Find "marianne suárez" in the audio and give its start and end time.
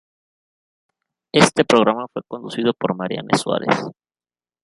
2.95-3.77